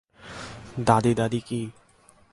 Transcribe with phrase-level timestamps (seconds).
[0.85, 1.61] দাদি দাদি কি?